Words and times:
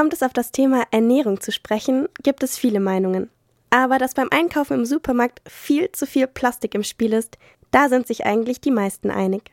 Kommt 0.00 0.14
es 0.14 0.22
auf 0.22 0.32
das 0.32 0.50
Thema 0.50 0.84
Ernährung 0.92 1.42
zu 1.42 1.52
sprechen, 1.52 2.08
gibt 2.22 2.42
es 2.42 2.56
viele 2.56 2.80
Meinungen. 2.80 3.28
Aber 3.68 3.98
dass 3.98 4.14
beim 4.14 4.28
Einkaufen 4.30 4.78
im 4.78 4.86
Supermarkt 4.86 5.42
viel 5.46 5.92
zu 5.92 6.06
viel 6.06 6.26
Plastik 6.26 6.74
im 6.74 6.84
Spiel 6.84 7.12
ist, 7.12 7.36
da 7.70 7.90
sind 7.90 8.06
sich 8.06 8.24
eigentlich 8.24 8.62
die 8.62 8.70
meisten 8.70 9.10
einig. 9.10 9.52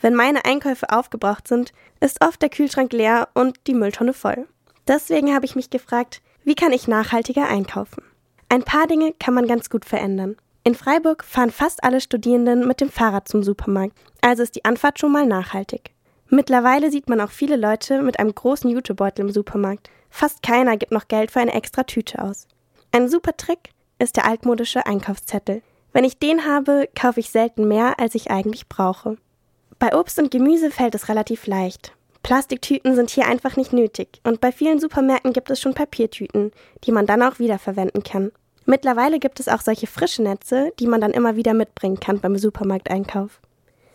Wenn 0.00 0.16
meine 0.16 0.44
Einkäufe 0.46 0.90
aufgebraucht 0.90 1.46
sind, 1.46 1.72
ist 2.00 2.24
oft 2.24 2.42
der 2.42 2.48
Kühlschrank 2.48 2.92
leer 2.92 3.28
und 3.34 3.56
die 3.68 3.74
Mülltonne 3.74 4.14
voll. 4.14 4.48
Deswegen 4.88 5.32
habe 5.32 5.44
ich 5.44 5.54
mich 5.54 5.70
gefragt, 5.70 6.22
wie 6.42 6.56
kann 6.56 6.72
ich 6.72 6.88
nachhaltiger 6.88 7.48
einkaufen? 7.48 8.02
Ein 8.48 8.64
paar 8.64 8.88
Dinge 8.88 9.14
kann 9.20 9.34
man 9.34 9.46
ganz 9.46 9.70
gut 9.70 9.84
verändern. 9.84 10.34
In 10.64 10.74
Freiburg 10.74 11.22
fahren 11.22 11.52
fast 11.52 11.84
alle 11.84 12.00
Studierenden 12.00 12.66
mit 12.66 12.80
dem 12.80 12.90
Fahrrad 12.90 13.28
zum 13.28 13.44
Supermarkt, 13.44 13.96
also 14.22 14.42
ist 14.42 14.56
die 14.56 14.64
Anfahrt 14.64 14.98
schon 14.98 15.12
mal 15.12 15.24
nachhaltig. 15.24 15.93
Mittlerweile 16.34 16.90
sieht 16.90 17.08
man 17.08 17.20
auch 17.20 17.30
viele 17.30 17.54
Leute 17.54 18.02
mit 18.02 18.18
einem 18.18 18.34
großen 18.34 18.68
Jutebeutel 18.68 19.24
im 19.24 19.30
Supermarkt. 19.30 19.88
Fast 20.10 20.42
keiner 20.42 20.76
gibt 20.76 20.90
noch 20.90 21.06
Geld 21.06 21.30
für 21.30 21.38
eine 21.38 21.54
extra 21.54 21.84
Tüte 21.84 22.20
aus. 22.20 22.48
Ein 22.90 23.08
super 23.08 23.36
Trick 23.36 23.70
ist 24.00 24.16
der 24.16 24.26
altmodische 24.26 24.84
Einkaufszettel. 24.84 25.62
Wenn 25.92 26.02
ich 26.02 26.18
den 26.18 26.44
habe, 26.44 26.88
kaufe 26.96 27.20
ich 27.20 27.30
selten 27.30 27.68
mehr, 27.68 28.00
als 28.00 28.16
ich 28.16 28.32
eigentlich 28.32 28.68
brauche. 28.68 29.16
Bei 29.78 29.96
Obst 29.96 30.18
und 30.18 30.32
Gemüse 30.32 30.72
fällt 30.72 30.96
es 30.96 31.08
relativ 31.08 31.46
leicht. 31.46 31.92
Plastiktüten 32.24 32.96
sind 32.96 33.10
hier 33.10 33.28
einfach 33.28 33.56
nicht 33.56 33.72
nötig 33.72 34.20
und 34.24 34.40
bei 34.40 34.50
vielen 34.50 34.80
Supermärkten 34.80 35.32
gibt 35.32 35.50
es 35.50 35.60
schon 35.60 35.74
Papiertüten, 35.74 36.50
die 36.82 36.90
man 36.90 37.06
dann 37.06 37.22
auch 37.22 37.38
wiederverwenden 37.38 38.02
kann. 38.02 38.32
Mittlerweile 38.66 39.20
gibt 39.20 39.38
es 39.38 39.46
auch 39.46 39.60
solche 39.60 39.86
frische 39.86 40.24
Netze, 40.24 40.72
die 40.80 40.88
man 40.88 41.00
dann 41.00 41.12
immer 41.12 41.36
wieder 41.36 41.54
mitbringen 41.54 42.00
kann 42.00 42.18
beim 42.18 42.36
Supermarkteinkauf. 42.36 43.40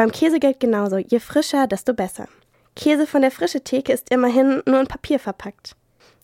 Beim 0.00 0.12
Käse 0.12 0.40
gilt 0.40 0.60
genauso, 0.60 0.96
je 0.96 1.20
frischer, 1.20 1.66
desto 1.66 1.92
besser. 1.92 2.26
Käse 2.74 3.06
von 3.06 3.20
der 3.20 3.30
frische 3.30 3.60
Theke 3.60 3.92
ist 3.92 4.08
immerhin 4.08 4.62
nur 4.64 4.80
in 4.80 4.86
Papier 4.86 5.18
verpackt. 5.18 5.76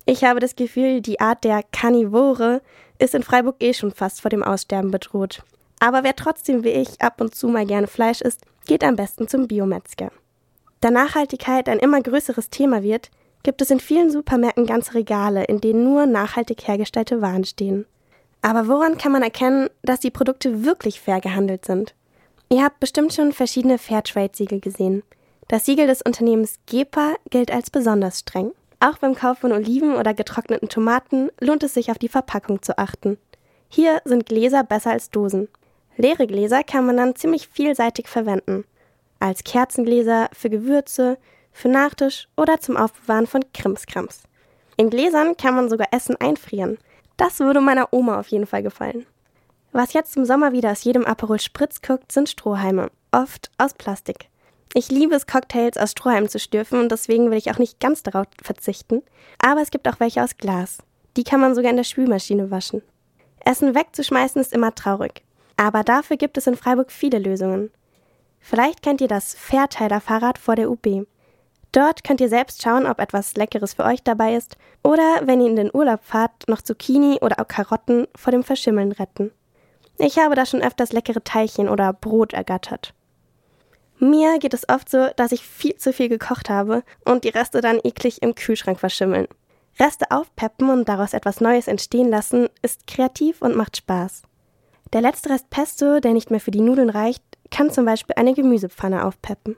Ich 0.06 0.24
habe 0.24 0.40
das 0.40 0.56
Gefühl, 0.56 1.02
die 1.02 1.20
Art 1.20 1.44
der 1.44 1.62
Karnivore 1.62 2.62
ist 2.98 3.14
in 3.14 3.22
Freiburg 3.22 3.56
eh 3.60 3.74
schon 3.74 3.90
fast 3.90 4.22
vor 4.22 4.30
dem 4.30 4.42
Aussterben 4.42 4.90
bedroht. 4.90 5.42
Aber 5.78 6.04
wer 6.04 6.16
trotzdem 6.16 6.64
wie 6.64 6.70
ich 6.70 7.02
ab 7.02 7.20
und 7.20 7.34
zu 7.34 7.48
mal 7.48 7.66
gerne 7.66 7.86
Fleisch 7.86 8.22
isst, 8.22 8.46
geht 8.64 8.82
am 8.82 8.96
besten 8.96 9.28
zum 9.28 9.46
Biometzger. 9.46 10.10
Da 10.80 10.90
Nachhaltigkeit 10.90 11.68
ein 11.68 11.78
immer 11.78 12.00
größeres 12.00 12.48
Thema 12.48 12.82
wird, 12.82 13.10
gibt 13.42 13.60
es 13.60 13.70
in 13.70 13.80
vielen 13.80 14.10
Supermärkten 14.10 14.64
ganze 14.64 14.94
Regale, 14.94 15.44
in 15.44 15.60
denen 15.60 15.84
nur 15.84 16.06
nachhaltig 16.06 16.66
hergestellte 16.66 17.20
Waren 17.20 17.44
stehen. 17.44 17.84
Aber 18.40 18.68
woran 18.68 18.96
kann 18.96 19.12
man 19.12 19.22
erkennen, 19.22 19.68
dass 19.82 20.00
die 20.00 20.10
Produkte 20.10 20.64
wirklich 20.64 20.98
fair 20.98 21.20
gehandelt 21.20 21.66
sind? 21.66 21.94
Ihr 22.48 22.62
habt 22.62 22.78
bestimmt 22.78 23.12
schon 23.12 23.32
verschiedene 23.32 23.78
Fairtrade-Siegel 23.78 24.60
gesehen. 24.60 25.02
Das 25.48 25.64
Siegel 25.64 25.86
des 25.86 26.02
Unternehmens 26.02 26.58
GEPA 26.66 27.16
gilt 27.30 27.50
als 27.50 27.70
besonders 27.70 28.20
streng. 28.20 28.52
Auch 28.78 28.98
beim 28.98 29.14
Kauf 29.14 29.38
von 29.38 29.52
Oliven 29.52 29.94
oder 29.96 30.14
getrockneten 30.14 30.68
Tomaten 30.68 31.30
lohnt 31.40 31.62
es 31.62 31.74
sich 31.74 31.90
auf 31.90 31.98
die 31.98 32.08
Verpackung 32.08 32.62
zu 32.62 32.78
achten. 32.78 33.18
Hier 33.68 34.00
sind 34.04 34.26
Gläser 34.26 34.62
besser 34.62 34.90
als 34.90 35.10
Dosen. 35.10 35.48
Leere 35.96 36.26
Gläser 36.26 36.62
kann 36.62 36.86
man 36.86 36.96
dann 36.96 37.16
ziemlich 37.16 37.48
vielseitig 37.48 38.06
verwenden. 38.06 38.64
Als 39.18 39.44
Kerzengläser, 39.44 40.28
für 40.32 40.50
Gewürze, 40.50 41.18
für 41.52 41.68
Nachtisch 41.68 42.28
oder 42.36 42.60
zum 42.60 42.76
Aufbewahren 42.76 43.26
von 43.26 43.44
Krimskrams. 43.54 44.24
In 44.76 44.90
Gläsern 44.90 45.36
kann 45.36 45.54
man 45.54 45.70
sogar 45.70 45.88
Essen 45.90 46.16
einfrieren. 46.20 46.78
Das 47.16 47.40
würde 47.40 47.60
meiner 47.62 47.92
Oma 47.92 48.20
auf 48.20 48.28
jeden 48.28 48.46
Fall 48.46 48.62
gefallen. 48.62 49.06
Was 49.76 49.92
jetzt 49.92 50.16
im 50.16 50.24
Sommer 50.24 50.52
wieder 50.52 50.72
aus 50.72 50.84
jedem 50.84 51.04
Aperol 51.04 51.38
Spritz 51.38 51.82
guckt, 51.82 52.10
sind 52.10 52.30
Strohhalme. 52.30 52.90
Oft 53.12 53.50
aus 53.58 53.74
Plastik. 53.74 54.30
Ich 54.72 54.90
liebe 54.90 55.14
es, 55.14 55.26
Cocktails 55.26 55.76
aus 55.76 55.90
Strohhalmen 55.90 56.30
zu 56.30 56.38
stürfen 56.38 56.80
und 56.80 56.90
deswegen 56.90 57.30
will 57.30 57.36
ich 57.36 57.50
auch 57.50 57.58
nicht 57.58 57.78
ganz 57.78 58.02
darauf 58.02 58.24
verzichten. 58.42 59.02
Aber 59.38 59.60
es 59.60 59.70
gibt 59.70 59.86
auch 59.86 60.00
welche 60.00 60.22
aus 60.22 60.38
Glas. 60.38 60.78
Die 61.18 61.24
kann 61.24 61.40
man 61.40 61.54
sogar 61.54 61.68
in 61.68 61.76
der 61.76 61.84
Spülmaschine 61.84 62.50
waschen. 62.50 62.80
Essen 63.44 63.74
wegzuschmeißen 63.74 64.40
ist 64.40 64.54
immer 64.54 64.74
traurig. 64.74 65.22
Aber 65.58 65.84
dafür 65.84 66.16
gibt 66.16 66.38
es 66.38 66.46
in 66.46 66.56
Freiburg 66.56 66.90
viele 66.90 67.18
Lösungen. 67.18 67.70
Vielleicht 68.40 68.80
kennt 68.80 69.02
ihr 69.02 69.08
das 69.08 69.34
Fairteiler-Fahrrad 69.34 70.38
vor 70.38 70.56
der 70.56 70.70
UB. 70.70 71.06
Dort 71.72 72.02
könnt 72.02 72.22
ihr 72.22 72.30
selbst 72.30 72.62
schauen, 72.62 72.86
ob 72.86 72.98
etwas 72.98 73.36
Leckeres 73.36 73.74
für 73.74 73.84
euch 73.84 74.02
dabei 74.02 74.36
ist 74.36 74.56
oder, 74.82 75.20
wenn 75.24 75.42
ihr 75.42 75.48
in 75.48 75.56
den 75.56 75.74
Urlaub 75.74 76.02
fahrt, 76.02 76.48
noch 76.48 76.62
Zucchini 76.62 77.18
oder 77.20 77.40
auch 77.40 77.46
Karotten 77.48 78.08
vor 78.16 78.30
dem 78.30 78.42
Verschimmeln 78.42 78.92
retten. 78.92 79.32
Ich 79.98 80.18
habe 80.18 80.34
da 80.34 80.44
schon 80.44 80.62
öfters 80.62 80.92
leckere 80.92 81.24
Teilchen 81.24 81.68
oder 81.68 81.92
Brot 81.92 82.32
ergattert. 82.32 82.92
Mir 83.98 84.38
geht 84.38 84.52
es 84.52 84.68
oft 84.68 84.90
so, 84.90 85.08
dass 85.16 85.32
ich 85.32 85.42
viel 85.42 85.76
zu 85.76 85.92
viel 85.92 86.08
gekocht 86.08 86.50
habe 86.50 86.82
und 87.04 87.24
die 87.24 87.30
Reste 87.30 87.62
dann 87.62 87.80
eklig 87.82 88.20
im 88.22 88.34
Kühlschrank 88.34 88.78
verschimmeln. 88.78 89.26
Reste 89.80 90.10
aufpeppen 90.10 90.68
und 90.68 90.88
daraus 90.88 91.14
etwas 91.14 91.40
Neues 91.40 91.66
entstehen 91.66 92.10
lassen, 92.10 92.48
ist 92.62 92.86
kreativ 92.86 93.40
und 93.40 93.56
macht 93.56 93.78
Spaß. 93.78 94.22
Der 94.92 95.00
letzte 95.00 95.30
Rest 95.30 95.50
Pesto, 95.50 96.00
der 96.00 96.12
nicht 96.12 96.30
mehr 96.30 96.40
für 96.40 96.50
die 96.50 96.60
Nudeln 96.60 96.90
reicht, 96.90 97.22
kann 97.50 97.70
zum 97.70 97.84
Beispiel 97.84 98.14
eine 98.16 98.34
Gemüsepfanne 98.34 99.04
aufpeppen. 99.04 99.56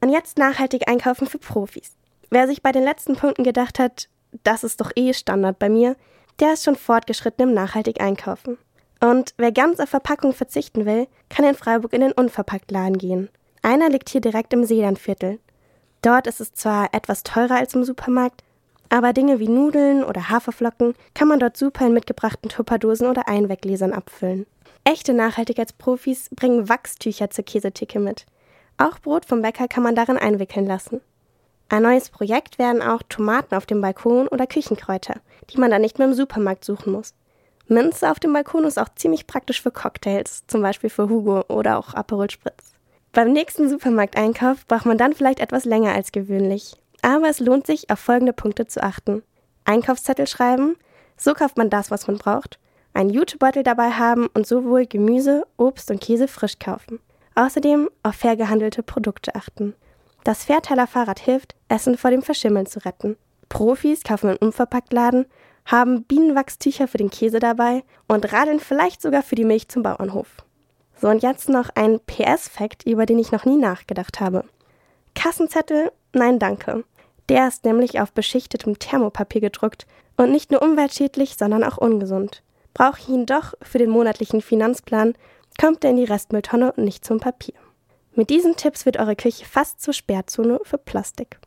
Und 0.00 0.10
jetzt 0.10 0.38
nachhaltig 0.38 0.88
einkaufen 0.88 1.26
für 1.26 1.38
Profis. 1.38 1.96
Wer 2.30 2.46
sich 2.46 2.62
bei 2.62 2.72
den 2.72 2.84
letzten 2.84 3.16
Punkten 3.16 3.44
gedacht 3.44 3.78
hat, 3.78 4.08
das 4.44 4.64
ist 4.64 4.80
doch 4.80 4.90
eh 4.96 5.12
Standard 5.12 5.58
bei 5.58 5.68
mir, 5.68 5.96
der 6.40 6.54
ist 6.54 6.64
schon 6.64 6.76
fortgeschritten 6.76 7.48
im 7.48 7.54
nachhaltig 7.54 8.00
einkaufen. 8.00 8.58
Und 9.02 9.34
wer 9.36 9.50
ganz 9.50 9.80
auf 9.80 9.88
Verpackung 9.88 10.32
verzichten 10.32 10.86
will, 10.86 11.08
kann 11.28 11.44
in 11.44 11.56
Freiburg 11.56 11.92
in 11.92 12.02
den 12.02 12.12
Unverpacktladen 12.12 12.98
gehen. 12.98 13.30
Einer 13.60 13.88
liegt 13.88 14.08
hier 14.08 14.20
direkt 14.20 14.52
im 14.52 14.64
Seelandviertel. 14.64 15.40
Dort 16.02 16.28
ist 16.28 16.40
es 16.40 16.52
zwar 16.54 16.94
etwas 16.94 17.24
teurer 17.24 17.56
als 17.56 17.74
im 17.74 17.82
Supermarkt, 17.82 18.44
aber 18.90 19.12
Dinge 19.12 19.40
wie 19.40 19.48
Nudeln 19.48 20.04
oder 20.04 20.28
Haferflocken 20.28 20.94
kann 21.14 21.26
man 21.26 21.40
dort 21.40 21.56
super 21.56 21.84
in 21.84 21.94
mitgebrachten 21.94 22.48
Tupperdosen 22.48 23.08
oder 23.08 23.26
Einweggläsern 23.26 23.92
abfüllen. 23.92 24.46
Echte 24.84 25.14
Nachhaltigkeitsprofis 25.14 26.28
bringen 26.30 26.68
Wachstücher 26.68 27.28
zur 27.30 27.44
Käsetheke 27.44 27.98
mit. 27.98 28.26
Auch 28.78 29.00
Brot 29.00 29.26
vom 29.26 29.42
Bäcker 29.42 29.66
kann 29.66 29.82
man 29.82 29.96
darin 29.96 30.16
einwickeln 30.16 30.66
lassen. 30.66 31.00
Ein 31.68 31.82
neues 31.82 32.08
Projekt 32.08 32.60
werden 32.60 32.82
auch 32.82 33.02
Tomaten 33.08 33.56
auf 33.56 33.66
dem 33.66 33.80
Balkon 33.80 34.28
oder 34.28 34.46
Küchenkräuter, 34.46 35.16
die 35.50 35.58
man 35.58 35.72
dann 35.72 35.82
nicht 35.82 35.98
mehr 35.98 36.06
im 36.06 36.14
Supermarkt 36.14 36.64
suchen 36.64 36.92
muss. 36.92 37.14
Minze 37.72 38.10
auf 38.10 38.20
dem 38.20 38.32
Balkon 38.32 38.64
ist 38.64 38.78
auch 38.78 38.88
ziemlich 38.94 39.26
praktisch 39.26 39.62
für 39.62 39.70
Cocktails, 39.70 40.44
zum 40.46 40.62
Beispiel 40.62 40.90
für 40.90 41.08
Hugo 41.08 41.44
oder 41.48 41.78
auch 41.78 41.94
Aperol 41.94 42.30
Spritz. 42.30 42.74
Beim 43.12 43.32
nächsten 43.32 43.68
Supermarkteinkauf 43.68 44.66
braucht 44.66 44.86
man 44.86 44.98
dann 44.98 45.12
vielleicht 45.12 45.40
etwas 45.40 45.64
länger 45.64 45.92
als 45.92 46.12
gewöhnlich. 46.12 46.74
Aber 47.02 47.28
es 47.28 47.40
lohnt 47.40 47.66
sich, 47.66 47.90
auf 47.90 47.98
folgende 47.98 48.32
Punkte 48.32 48.66
zu 48.66 48.82
achten. 48.82 49.22
Einkaufszettel 49.64 50.26
schreiben, 50.26 50.76
so 51.16 51.34
kauft 51.34 51.56
man 51.56 51.68
das, 51.68 51.90
was 51.90 52.06
man 52.06 52.16
braucht, 52.16 52.58
einen 52.94 53.10
Jutebeutel 53.10 53.62
dabei 53.62 53.90
haben 53.90 54.28
und 54.34 54.46
sowohl 54.46 54.86
Gemüse, 54.86 55.46
Obst 55.56 55.90
und 55.90 56.00
Käse 56.00 56.28
frisch 56.28 56.58
kaufen. 56.58 57.00
Außerdem 57.34 57.88
auf 58.02 58.14
fair 58.14 58.36
gehandelte 58.36 58.82
Produkte 58.82 59.34
achten. 59.34 59.74
Das 60.24 60.44
Fairteiler 60.44 60.86
Fahrrad 60.86 61.18
hilft, 61.18 61.54
Essen 61.68 61.96
vor 61.96 62.10
dem 62.10 62.22
Verschimmeln 62.22 62.66
zu 62.66 62.84
retten. 62.84 63.16
Profis 63.48 64.02
kaufen 64.02 64.30
im 64.30 64.36
Unverpacktladen, 64.36 65.26
haben 65.64 66.04
Bienenwachstücher 66.04 66.88
für 66.88 66.98
den 66.98 67.10
Käse 67.10 67.38
dabei 67.38 67.84
und 68.08 68.32
radeln 68.32 68.60
vielleicht 68.60 69.02
sogar 69.02 69.22
für 69.22 69.34
die 69.34 69.44
Milch 69.44 69.68
zum 69.68 69.82
Bauernhof. 69.82 70.28
So, 71.00 71.08
und 71.08 71.22
jetzt 71.22 71.48
noch 71.48 71.70
ein 71.74 72.00
PS-Fact, 72.00 72.86
über 72.86 73.06
den 73.06 73.18
ich 73.18 73.32
noch 73.32 73.44
nie 73.44 73.56
nachgedacht 73.56 74.20
habe. 74.20 74.44
Kassenzettel? 75.14 75.92
Nein, 76.12 76.38
danke. 76.38 76.84
Der 77.28 77.48
ist 77.48 77.64
nämlich 77.64 78.00
auf 78.00 78.12
beschichtetem 78.12 78.78
Thermopapier 78.78 79.40
gedruckt 79.40 79.86
und 80.16 80.30
nicht 80.30 80.50
nur 80.50 80.62
umweltschädlich, 80.62 81.36
sondern 81.36 81.64
auch 81.64 81.78
ungesund. 81.78 82.42
Brauche 82.74 83.00
ich 83.00 83.08
ihn 83.08 83.26
doch 83.26 83.54
für 83.62 83.78
den 83.78 83.90
monatlichen 83.90 84.40
Finanzplan, 84.40 85.14
kommt 85.60 85.84
er 85.84 85.90
in 85.90 85.96
die 85.96 86.04
Restmülltonne 86.04 86.72
und 86.72 86.84
nicht 86.84 87.04
zum 87.04 87.20
Papier. 87.20 87.54
Mit 88.14 88.30
diesen 88.30 88.56
Tipps 88.56 88.84
wird 88.84 88.98
eure 88.98 89.16
Küche 89.16 89.44
fast 89.44 89.80
zur 89.80 89.94
Sperrzone 89.94 90.60
für 90.64 90.78
Plastik. 90.78 91.38